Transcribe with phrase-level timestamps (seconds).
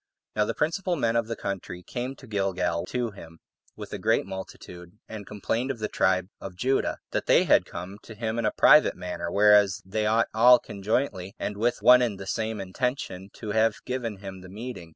[0.35, 0.41] 5.
[0.41, 3.37] Now the principal men of the country came to Gilgal to him
[3.75, 7.99] with a great multitude, and complained of the tribe of Judah, that they had come
[8.01, 12.19] to him in a private manner; whereas they ought all conjointly, and with one and
[12.19, 14.89] the same intention, to have given him the meeting.